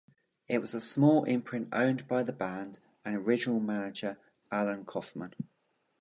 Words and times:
It 0.47 0.61
was 0.61 0.73
a 0.73 0.81
small 0.81 1.25
imprint 1.25 1.67
owned 1.71 2.07
by 2.07 2.23
the 2.23 2.33
band 2.33 2.79
and 3.05 3.15
original 3.17 3.59
manager 3.59 4.17
Allan 4.51 4.83
Coffman. 4.83 5.35